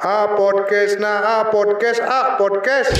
[0.00, 2.92] Ah podcast nah ah podcast ah podcast.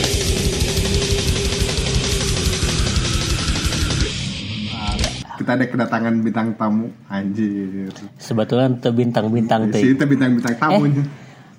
[5.33, 7.89] Kita ada kedatangan bintang tamu anjir.
[8.21, 9.81] Sebetulnya itu bintang-bintang Si tuh.
[9.97, 11.05] itu bintang-bintang tamunya.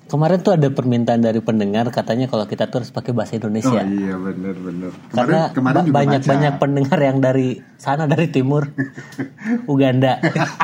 [0.06, 3.80] Kemarin tuh ada permintaan dari pendengar katanya kalau kita tuh harus pakai bahasa Oh Indonesia.
[3.80, 4.90] iya bener bener.
[5.08, 6.28] Karena ba- juga banyak baca.
[6.28, 8.68] banyak pendengar yang dari sana dari timur
[9.72, 10.20] Uganda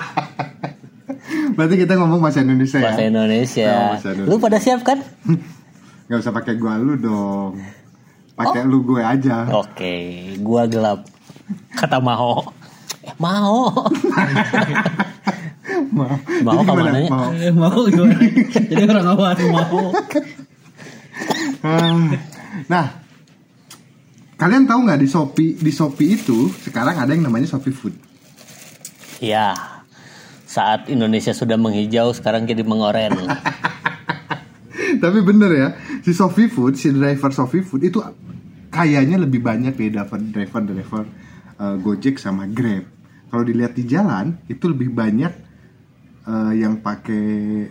[1.58, 3.10] Berarti kita ngomong bahasa Indonesia bahasa ya.
[3.10, 3.66] Indonesia.
[3.66, 4.30] Oh, bahasa Indonesia.
[4.30, 5.02] Lu pada siap kan?
[6.08, 7.58] Gak usah pakai gua lu dong.
[8.38, 9.50] Pakai lu gue aja.
[9.50, 11.02] Oke, gua gelap.
[11.74, 12.54] Kata Maho.
[13.02, 13.74] Eh, Maho.
[15.88, 16.14] Mau.
[16.46, 16.62] Mau Jadi gimana?
[16.64, 17.10] kamananya?
[17.10, 17.28] Mau.
[17.34, 18.16] Eh, mau gimana?
[18.70, 19.80] Jadi orang awal mau.
[21.64, 21.98] Ah.
[22.70, 22.86] Nah,
[24.38, 27.94] kalian tahu nggak di Shopee di Shopee itu sekarang ada yang namanya Shopee Food.
[29.18, 29.77] Ya.
[30.48, 33.12] Saat Indonesia sudah menghijau, sekarang jadi mengoren.
[35.02, 35.68] Tapi bener ya,
[36.00, 38.00] si Shopee Food, si driver Shopee Food itu
[38.72, 41.04] kayaknya lebih banyak beda driver driver
[41.60, 42.88] eh, Gojek sama Grab.
[43.28, 45.32] Kalau dilihat di jalan itu lebih banyak
[46.24, 47.68] eh, yang pakai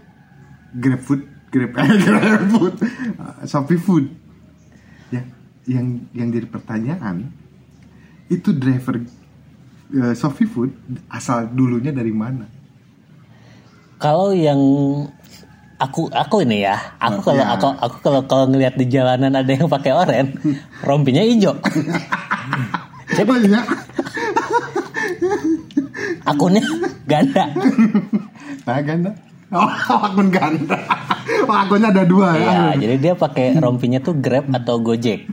[0.77, 4.05] Grab Food, Grab, eh, Grab Food, eh, Shopee Food.
[5.09, 5.25] Ya,
[5.65, 7.31] yang yang jadi pertanyaan
[8.29, 9.01] itu driver
[9.97, 10.71] eh, Shopee Food
[11.09, 12.56] asal dulunya dari mana?
[13.97, 14.59] Kalau yang
[15.77, 17.53] aku aku ini ya, aku kalau Ya.
[17.53, 20.37] aku aku kalau kalau ngelihat di jalanan ada yang pakai oren,
[20.87, 21.57] rompinya hijau.
[23.13, 23.61] Coba ya.
[26.23, 26.61] Akunnya
[27.07, 27.45] ganda.
[28.67, 29.11] Nah, ganda.
[29.47, 29.63] Oh,
[30.05, 30.75] akun ganda.
[31.47, 32.51] Oh, akunnya ada dua ya.
[32.51, 35.23] Iya, jadi dia pakai rompinya tuh Grab atau Gojek.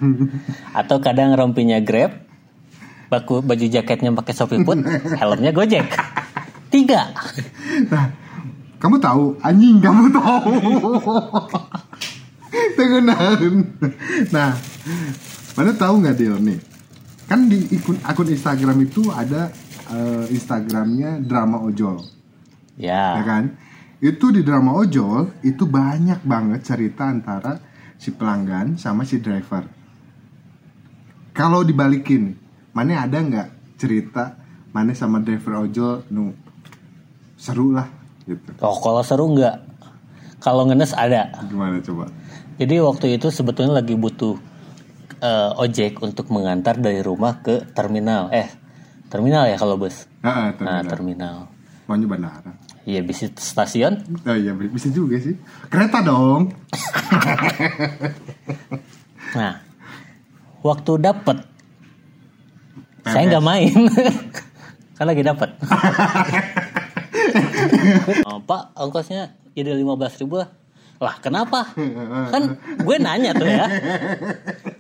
[0.71, 2.15] Atau kadang rompinya Grab,
[3.11, 4.87] baku baju jaketnya pakai Shopee Food,
[5.21, 5.85] helmnya Gojek.
[6.71, 7.11] Tiga.
[7.91, 8.07] Nah,
[8.85, 10.53] kamu tahu, anjing kamu tahu.
[12.77, 13.73] Tengenan.
[14.29, 14.53] Nah,
[15.57, 16.61] mana tahu nggak Dil nih?
[17.25, 19.49] Kan di akun, akun Instagram itu ada
[19.89, 22.05] eh, Instagramnya drama ojol,
[22.77, 23.25] ya Ya.
[23.25, 23.57] kan?
[24.05, 27.57] Itu di drama ojol itu banyak banget cerita antara
[27.97, 29.65] si pelanggan sama si driver.
[31.33, 32.37] Kalau dibalikin,
[32.77, 33.49] mana ada nggak
[33.81, 34.37] cerita
[34.71, 36.37] mana sama driver ojol nu
[37.35, 37.89] seru lah
[38.25, 38.49] gitu.
[38.61, 39.57] Oh, kalau seru nggak?
[40.41, 41.33] Kalau ngenes ada.
[41.49, 42.05] Gimana coba?
[42.61, 44.37] Jadi waktu itu sebetulnya lagi butuh
[45.19, 48.29] eh, ojek untuk mengantar dari rumah ke terminal.
[48.29, 48.47] Eh,
[49.09, 50.05] terminal ya kalau bus.
[50.21, 50.85] Nah, Nah, terminal.
[50.87, 51.37] terminal.
[51.85, 52.53] Maunya bandara.
[52.85, 53.97] Iya, bis stasiun.
[54.25, 55.37] Oh iya bisa juga sih.
[55.69, 56.53] Kereta dong.
[59.35, 59.59] Nah,
[60.63, 61.43] waktu dapet,
[63.03, 63.75] saya nggak main,
[64.97, 65.51] kan lagi dapet.
[68.29, 70.51] oh, Pak, ongkosnya jadi 15 ribu lah.
[71.03, 71.69] Lah kenapa?
[72.33, 73.67] Kan gue nanya tuh ya.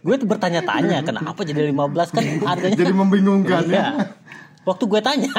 [0.00, 3.74] Gue tuh bertanya-tanya kenapa jadi 15 kan harganya Jadi membingungkan Iya.
[3.74, 3.86] ya.
[4.64, 5.32] Waktu gue tanya,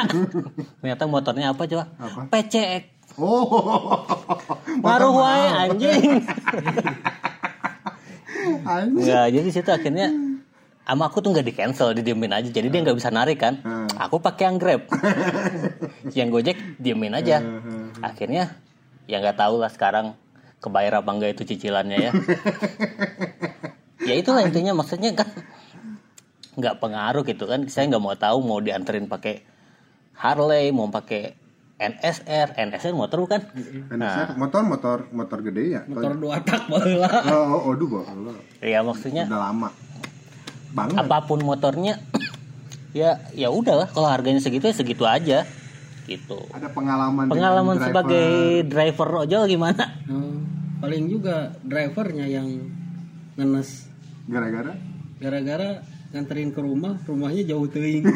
[0.81, 1.89] ternyata motornya apa coba?
[1.97, 2.29] Apa?
[2.29, 3.17] PCX.
[3.17, 4.05] Oh.
[4.85, 6.21] Wae anjing.
[8.65, 9.01] Anjing.
[9.01, 10.07] Enggak, jadi situ akhirnya
[10.85, 12.45] sama aku tuh nggak di cancel, didiemin aja.
[12.45, 13.57] Jadi dia nggak bisa narik kan.
[13.65, 13.89] Hmm.
[13.97, 14.85] Aku pakai yang Grab.
[16.17, 17.41] yang Gojek diemin aja.
[18.05, 18.53] Akhirnya
[19.09, 20.13] ya nggak tahu lah sekarang
[20.61, 22.11] kebayar apa enggak itu cicilannya ya.
[24.09, 25.25] ya itulah intinya maksudnya kan
[26.53, 27.65] nggak pengaruh gitu kan.
[27.65, 29.41] Saya nggak mau tahu mau dianterin pakai
[30.13, 31.33] Harley, mau pakai
[31.75, 33.41] NSR, NSR motor bukan?
[33.91, 34.31] Nah.
[34.39, 35.81] Motor motor motor gede ya.
[35.89, 37.09] Motor dua tak baheula.
[37.27, 38.37] Oh, oh, aduh, Allah.
[38.63, 39.69] Ya maksudnya Udah lama.
[40.75, 40.99] Banget.
[40.99, 41.95] apa pun motornya
[42.93, 45.47] ya ya udahlah kalau harganya segitu ya segitu aja
[46.03, 47.87] gitu Ada pengalaman pengalaman driver.
[47.89, 48.29] sebagai
[48.65, 50.37] driver ojol gimana Oh,
[50.77, 52.47] paling juga drivernya yang
[53.33, 53.87] ngenes
[54.25, 54.75] gara-gara
[55.17, 55.69] gara-gara
[56.11, 58.07] nganterin ke rumah, rumahnya jauh teuing.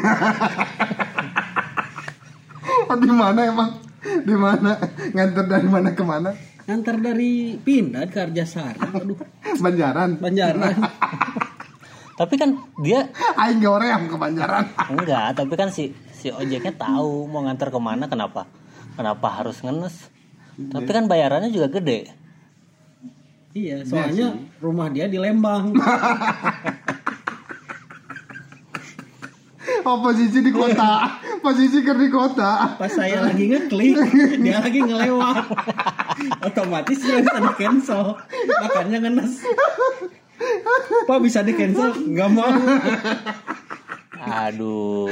[2.82, 3.70] Oh, di mana emang?
[4.00, 4.74] Di mana?
[5.12, 6.30] Nganter dari mana ke mana?
[6.64, 9.14] Ngantar dari Pindad ke Arjasari, aduh,
[9.62, 10.18] Banjaran.
[10.18, 10.74] Banjaran.
[12.20, 12.52] tapi kan
[12.84, 13.08] dia
[13.40, 14.64] Aing gak orang ke Banjaran.
[14.92, 18.44] enggak tapi kan si si ojeknya tahu mau nganter ke mana kenapa
[18.92, 20.12] kenapa harus ngenes
[20.68, 22.20] tapi kan bayarannya juga gede
[23.50, 25.74] Iya, soalnya rumah dia di Lembang.
[29.80, 31.18] Oh, posisi di kota.
[31.40, 32.76] Posisi ke di kota.
[32.76, 33.96] Pas saya lagi ngeklik,
[34.44, 35.40] dia lagi ngelewat.
[36.52, 38.12] Otomatis dia bisa di cancel.
[38.60, 39.40] Makanya ngenes.
[41.08, 41.94] Pak bisa di cancel?
[41.96, 42.52] Nggak mau.
[44.20, 45.08] aduh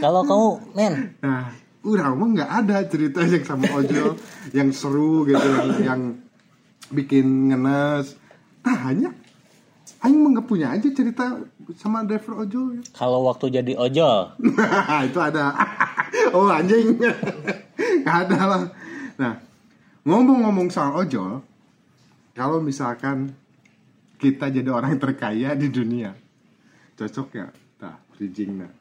[0.00, 1.52] kalau kamu men Nah,
[1.84, 4.16] Urang mah nggak ada cerita yang sama ojol
[4.56, 6.00] yang seru gitu yang, yang
[6.88, 8.16] bikin ngenes.
[8.64, 9.12] Nah hanya
[10.00, 11.44] Aing mah nggak punya aja cerita
[11.76, 12.80] sama driver ojol.
[12.92, 14.36] Kalau waktu jadi ojol,
[15.08, 15.52] itu ada.
[16.36, 16.96] oh anjing.
[18.04, 18.62] Nggak ada lah.
[19.20, 19.34] Nah
[20.04, 21.40] ngomong-ngomong soal ojol,
[22.34, 23.30] kalau misalkan
[24.18, 26.10] kita jadi orang terkaya di dunia,
[26.98, 27.46] cocok ya?
[27.80, 28.72] Nah, bridging nah.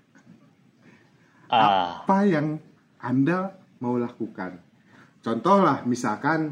[1.53, 2.57] ah, apa yang
[2.97, 4.57] anda mau lakukan?
[5.21, 6.51] Contoh lah misalkan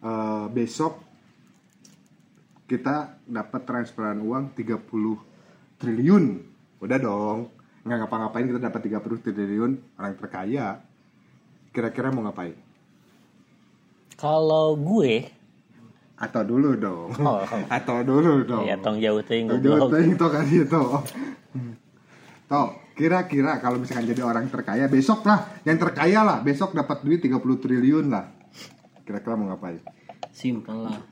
[0.00, 1.06] eh, besok
[2.66, 6.24] kita dapat transferan uang 30 triliun.
[6.82, 7.52] Udah dong.
[7.86, 10.66] Nggak ngapa-ngapain kita dapat 30 triliun orang terkaya.
[11.70, 12.58] Kira-kira mau ngapain?
[14.16, 15.28] Kalau gue,
[16.16, 17.44] atau dulu dong Oh.
[17.68, 19.92] atau dulu dong ya tong jauh ting Jauh goblok.
[19.94, 20.82] ting toh kan itu.
[22.46, 27.18] Toh, kira-kira kalau misalkan jadi orang terkaya besok lah, yang terkaya lah, besok dapat duit
[27.18, 28.30] 30 triliun lah.
[29.02, 29.82] Kira-kira mau ngapain?
[30.30, 31.02] Simpel lah.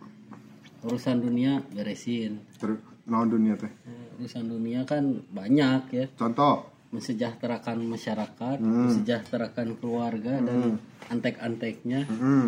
[0.80, 2.38] Urusan dunia beresin.
[2.54, 3.66] Terus naon dunia teh.
[3.66, 6.06] Eh, Urusan dunia kan banyak ya.
[6.14, 8.86] Contoh, Mensejahterakan masyarakat, Hmm.
[8.86, 10.78] mensejahterakan keluarga dan
[11.10, 12.06] antek-anteknya.
[12.06, 12.46] hmm,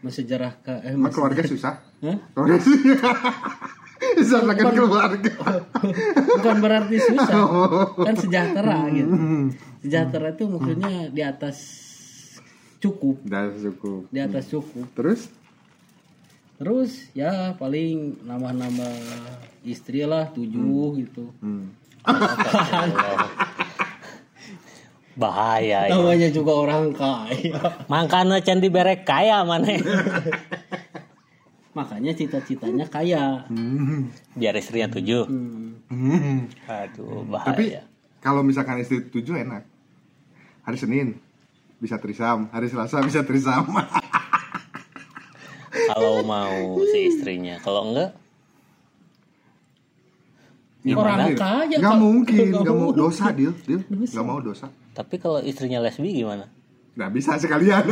[0.00, 1.74] Mensejarahkan eh emang keluarga susah.
[2.00, 2.16] Hah?
[2.32, 3.12] Keluarga susah.
[4.16, 5.32] Susah makan keluarga.
[6.32, 7.92] bukan berarti susah Oh.
[8.00, 9.46] kan sejahtera gitu Hmm.
[9.78, 11.56] sejahtera itu maksudnya di atas
[12.78, 14.08] cukup Udah cukup.
[14.08, 15.28] di atas cukup Terus
[16.56, 18.92] terus ya paling nambah-nambah
[19.62, 21.68] istri lah tujuh gitu hmm.
[25.20, 25.92] bahaya ya.
[25.92, 29.68] namanya juga orang kaya Makanya can diberek kaya mana
[31.70, 34.08] makanya cita-citanya kaya Hmm.
[34.32, 35.76] biar istrinya tujuh Hmm.
[35.86, 36.38] Hmm.
[36.64, 37.82] aduh Tapi bahaya
[38.18, 39.64] kalau misalkan istri tujuh enak.
[40.60, 41.16] Hari Senin
[41.76, 43.64] bisa trisam, hari Selasa bisa trisam.
[45.88, 48.10] kalau mau si istrinya kalau enggak
[50.90, 51.96] orang gimana kaya Gak Kak.
[51.98, 54.12] mungkin, Nggak gak mau dosa dia, dia Dosa.
[54.12, 54.66] gak mau dosa.
[54.92, 56.50] Tapi kalau istrinya lesbi gimana
[56.98, 57.86] Nggak bisa sekalian.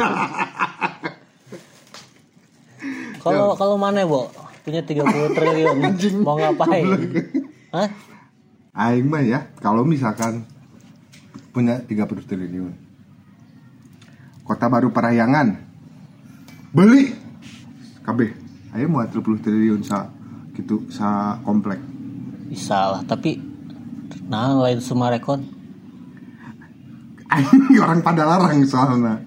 [3.24, 4.28] kalau kalau mana bo
[4.66, 5.76] punya 30 triliun
[6.26, 6.86] mau ngapain
[7.72, 7.88] Hah?
[8.78, 10.46] Aing mah ya, kalau misalkan
[11.50, 12.70] punya 30 triliun.
[14.46, 15.58] Kota baru Parahyangan.
[16.70, 17.10] Beli.
[18.06, 18.20] KB.
[18.78, 20.06] Ayo mau 30 triliun sa
[20.54, 21.78] gitu sa komplek.
[22.48, 23.36] bisa lah tapi
[24.24, 25.67] nah lain Sumarekon Aing
[27.84, 29.20] orang pada larang soalnya.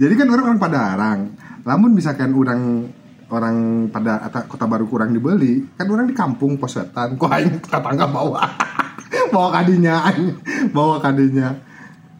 [0.00, 1.20] Jadi kan orang orang pada larang.
[1.62, 2.88] Namun misalkan orang
[3.32, 8.08] orang pada atau kota baru kurang dibeli, kan orang di kampung posetan, kok aing tetangga
[8.08, 8.44] bawa.
[9.32, 10.36] bawa kadinya aing,
[10.72, 11.56] bawa kadinya.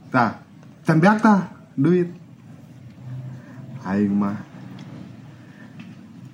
[0.08, 0.40] Tah,
[0.84, 2.08] can beak tah duit.
[3.82, 4.38] Aing mah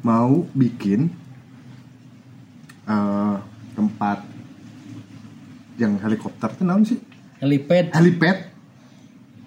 [0.05, 1.11] mau bikin
[2.87, 3.37] eh,
[3.75, 4.19] tempat
[5.79, 6.99] yang helikopter itu sih?
[7.39, 8.58] helipad Helipad.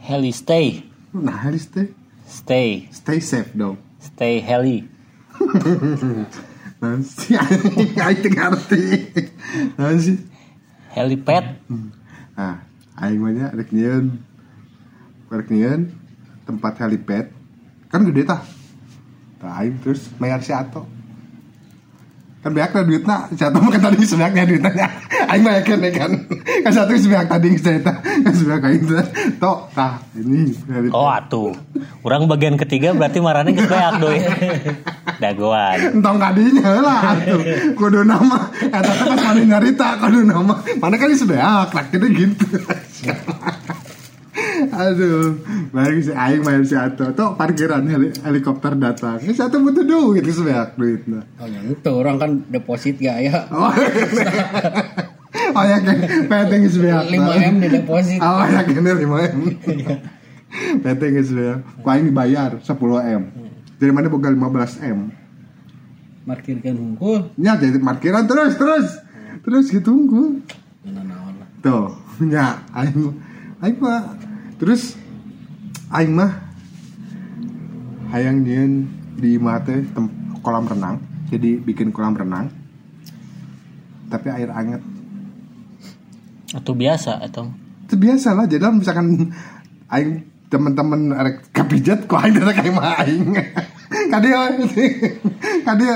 [0.02, 0.82] Heli stay
[1.12, 1.92] Nah, harus teh
[2.24, 3.76] stay stay safe dong.
[4.00, 4.88] stay heli
[6.82, 7.38] Nanti
[8.06, 8.82] aing teu ngarti.
[9.78, 10.18] Nanti
[10.98, 11.62] helipad
[12.34, 12.66] Nah,
[12.98, 14.18] aing mah rek nyieun.
[15.30, 15.94] Rek nyieun
[16.50, 17.30] tempat helipad.
[17.94, 18.42] Kan gede tah.
[19.38, 20.90] Tah aing terus mayar si Ato.
[22.42, 24.90] Kan beak lah duitna, mah kan tadi sebeaknya duitnya.
[25.30, 26.12] Aing yakin ya kan.
[26.66, 28.02] Kan satu sebeak tadi cerita.
[28.02, 28.82] Kan sebeak aing.
[29.38, 30.50] Tok, tah ini
[30.90, 31.54] oh atuh
[32.02, 34.20] orang bagian ketiga berarti marahnya ke beak doi
[35.24, 37.42] dagoan Entong kadinya lah atuh.
[37.78, 40.54] Kudu nama eta teh pas mana nyarita kudu nama.
[40.82, 42.46] Mana kan sebeak rakyatnya gitu.
[44.72, 45.36] Aduh,
[45.68, 47.12] baru si aing main si Ato.
[47.12, 49.20] Tuh parkiran heli- helikopter datang.
[49.20, 51.22] Si Ato butuh duit itu sebeak duitnya.
[51.36, 53.70] oh yang itu orang kan deposit gak ya Oh,
[55.52, 57.06] oh ya kan, peteng sebeak.
[57.08, 57.14] 5
[57.46, 58.98] m di deposit Oh ya kan 5
[59.30, 59.40] m.
[60.80, 61.58] Peteng sebeak.
[61.78, 62.66] Ku aing dibayar 10
[63.12, 63.22] m.
[63.76, 64.42] Dari mana boga 15
[64.86, 65.00] m.
[66.22, 68.88] markirkan hunkul Nya jadi parkiran terus terus
[69.42, 69.90] terus gitu
[70.86, 71.90] lah Tuh,
[72.22, 73.10] nya aing
[73.58, 74.14] aing mah
[74.58, 74.94] terus
[75.92, 76.32] aing mah
[78.16, 78.88] hayang nyieun
[79.20, 79.36] di
[79.92, 80.98] tem- kolam renang.
[81.32, 82.50] Jadi bikin kolam renang.
[84.12, 84.82] Tapi air anget.
[86.52, 87.48] atau biasa atau
[87.88, 88.44] Itu biasa lah.
[88.44, 89.32] Jadi misalkan
[89.88, 93.32] aing teman-teman rek kapijat kok aing kayak mah aing.
[94.12, 94.56] Kadia
[95.68, 95.96] Kadia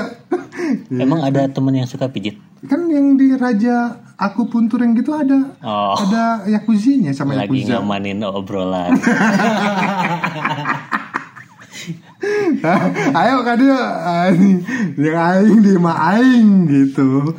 [0.92, 5.52] emang ada temen yang suka pijit kan yang di Raja aku puntur yang gitu ada.
[5.60, 5.94] Oh.
[6.00, 7.80] ada yakuzinya sama lagi yakuza.
[7.80, 8.96] ngamanin obrolan.
[13.14, 14.58] Ayo kan dia anjing
[14.98, 17.30] yang aing di mah aing gitu.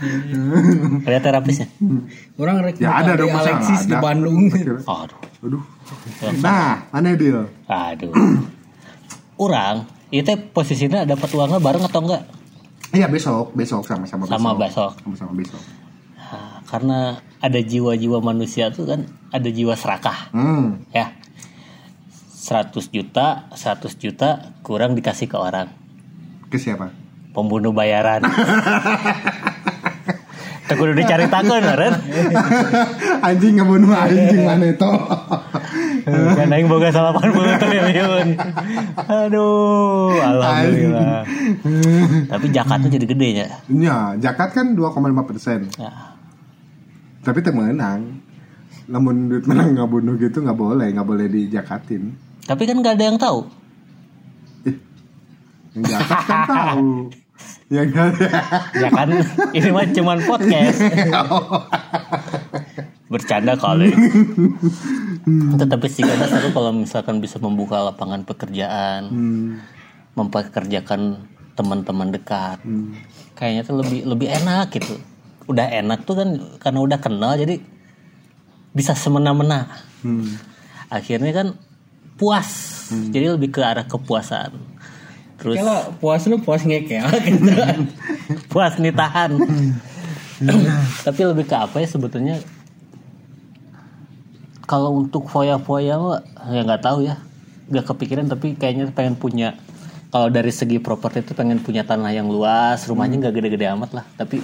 [1.03, 1.67] Ada terapisnya?
[2.39, 4.00] Orang rek Ya, ada dong, Alexis di ada?
[4.00, 4.48] Bandung.
[4.53, 4.79] aduh.
[5.43, 5.63] Aduh.
[6.39, 8.13] Nah mana deal aduh.
[9.36, 12.24] Orang itu posisinya dapat uangnya bareng atau enggak?
[12.96, 13.51] Iya besok.
[13.57, 14.38] Besok sama-sama besok.
[14.39, 14.91] Sama besok.
[15.03, 15.62] sama-sama besok
[16.68, 20.32] karena ada jiwa-jiwa manusia tuh kan ada jiwa serakah.
[20.36, 20.84] Hmm.
[20.92, 21.16] Ya.
[22.48, 25.68] 100 juta 100 juta kurang dikasih ke orang.
[26.48, 26.96] Ke siapa?
[27.36, 28.24] Pembunuh bayaran.
[30.68, 31.96] Tak kudu dicari takun Ren.
[33.28, 34.92] Anjing ngebunuh anjing mana itu.
[36.40, 38.28] Kan aing boga 80 triliun
[39.12, 41.28] Aduh Alhamdulillah.
[42.32, 45.68] Tapi jakatnya jadi gede ya ya jakat kan 2,5 persen.
[45.76, 46.16] Ya,
[47.27, 48.24] tapi temenang
[48.88, 52.15] namun duit menang nggak bunuh gitu nggak boleh nggak boleh dijakatin
[52.48, 53.43] Tapi kan gak ada yang tahu.
[55.75, 57.12] Yang jakat kan tahu.
[57.67, 58.10] Yang nggak
[58.79, 59.10] Ya kan
[59.51, 60.79] Ini mah cuman podcast.
[63.12, 63.91] Bercanda kali.
[65.60, 69.12] Tetapi sih karena seru kalau misalkan bisa membuka lapangan pekerjaan.
[69.12, 69.60] Hmm,
[70.15, 72.63] Mempekerjakan teman-teman dekat.
[72.63, 72.96] Hmm.
[73.36, 74.96] kayaknya tuh lebih lebih enak gitu
[75.48, 77.60] udah enak tuh kan karena udah kenal jadi
[78.75, 79.68] bisa semena-mena.
[80.06, 80.30] Hmm.
[80.88, 81.48] akhirnya kan
[82.16, 82.80] puas.
[82.88, 84.56] Jadi lebih ke arah kepuasan.
[85.38, 87.51] Terus Kalau puas lu puas ngekel gitu.
[88.50, 89.36] puas nih tahan.
[91.04, 92.39] Tapi lebih ke apa ya sebetulnya?
[94.68, 95.96] Kalau untuk foya-foya
[96.51, 97.22] ya nggak tahu ya.
[97.68, 99.60] Nggak kepikiran tapi kayaknya pengen punya
[100.08, 104.06] kalau dari segi properti itu pengen punya tanah yang luas rumahnya nggak gede-gede amat lah.
[104.16, 104.39] Tapi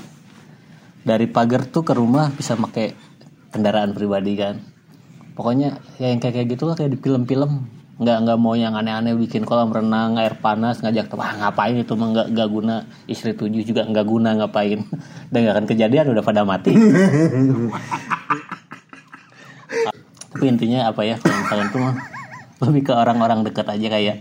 [1.04, 2.96] dari pagar tuh ke rumah bisa pakai
[3.52, 4.64] kendaraan pribadi kan.
[5.36, 7.68] Pokoknya ya yang kayak kayak gitu lah kayak di film-film.
[7.94, 11.30] Nggak nggak mau yang aneh-aneh bikin kolam renang air panas ngajak teman.
[11.30, 11.94] Ah, ngapain itu?
[11.94, 12.76] Mah nggak nggak guna.
[13.06, 14.82] Istri tujuh juga nggak guna ngapain?
[15.32, 16.74] Dan nggak akan kejadian udah pada mati.
[20.34, 21.96] Tapi intinya apa ya kalau misalkan tuh mah
[22.64, 24.18] lebih ke orang-orang dekat aja kayak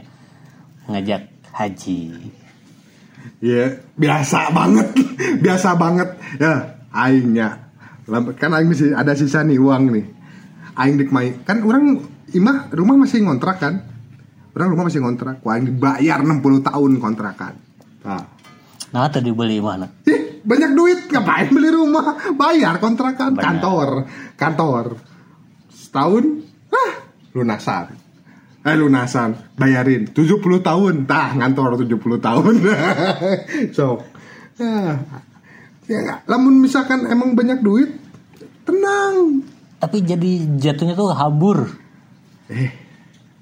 [0.91, 2.33] ngajak haji
[3.43, 4.89] Ya biasa banget,
[5.45, 6.79] biasa banget ya.
[6.93, 7.73] Aingnya,
[8.37, 10.05] kan aing masih ada sisa nih uang nih.
[10.77, 12.05] Aing dik mai, kan orang
[12.37, 13.81] imah rumah masih ngontrak kan?
[14.53, 17.55] Orang rumah masih ngontrak, wah aing dibayar 60 tahun kontrakan.
[18.03, 18.25] Nah.
[18.93, 22.35] nah tadi beli mana Ih, banyak duit ngapain beli rumah?
[22.37, 23.45] Bayar kontrakan Benar.
[23.47, 23.89] kantor,
[24.37, 24.85] kantor.
[25.73, 26.25] Setahun,
[26.69, 26.93] ah,
[27.33, 28.02] lunasan.
[28.63, 30.95] Eh lunasan, bayarin 70 tahun.
[31.11, 32.55] Tah, ngantor 70 tahun.
[33.77, 34.07] so,
[34.55, 35.03] ya,
[35.91, 36.19] ya nggak.
[36.31, 37.91] Lamun misalkan emang banyak duit,
[38.63, 39.43] tenang.
[39.83, 41.67] tapi jadi jatuhnya tuh habur
[42.47, 42.71] Eh,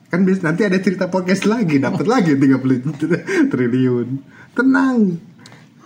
[0.09, 4.09] kan bis, nanti ada cerita podcast lagi, dapat lagi 30 triliun.
[4.57, 5.21] Tenang.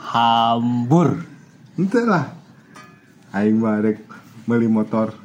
[0.05, 1.25] hambur
[1.75, 2.39] Entahlah.
[3.35, 3.99] Aing barek
[4.47, 5.24] beli motor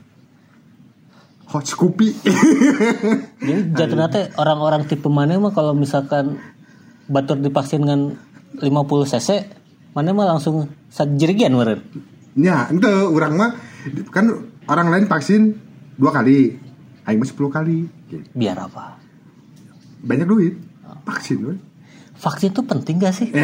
[1.50, 2.14] Hot Scoopy.
[3.42, 6.38] Jadi jatuhnya teh orang-orang tipe mana mah kalau misalkan
[7.10, 8.14] batur divaksin dengan
[8.62, 8.70] 50
[9.10, 9.30] cc,
[9.98, 11.82] mana mah langsung sajerigian meureun.
[12.38, 13.52] ya, ente orang mah
[14.14, 14.30] kan
[14.70, 15.58] orang lain vaksin
[15.98, 16.54] dua kali.
[17.10, 17.90] Aing mah 10 kali.
[18.38, 19.02] Biar apa?
[20.06, 20.54] Banyak duit.
[21.10, 21.58] Vaksin we.
[22.22, 23.34] Vaksin tuh penting gak sih?